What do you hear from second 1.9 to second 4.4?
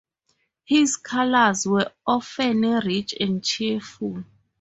often rich and cheerful.